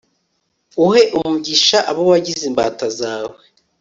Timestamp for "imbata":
2.49-2.85